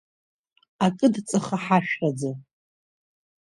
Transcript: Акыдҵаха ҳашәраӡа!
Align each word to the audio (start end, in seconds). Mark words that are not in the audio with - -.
Акыдҵаха 0.85 1.57
ҳашәраӡа! 1.63 2.31